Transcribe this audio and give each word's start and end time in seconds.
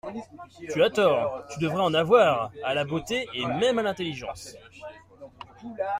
Tu 0.71 0.81
as 0.81 0.89
tort; 0.89 1.43
tu 1.51 1.59
devrais 1.59 1.83
en 1.83 1.93
avoir, 1.93 2.51
à 2.63 2.73
la 2.73 2.85
beauté, 2.85 3.27
et 3.35 3.45
même 3.45 3.77
à 3.77 3.83
l'intelligence. 3.83 4.55